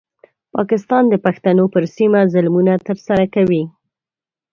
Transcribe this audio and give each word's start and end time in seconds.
پاکستان 0.55 1.03
د 1.09 1.15
پښتنو 1.25 1.65
پر 1.73 1.83
سیمه 1.95 2.19
ظلمونه 2.33 2.73
ترسره 2.87 3.25
کوي. 3.35 3.63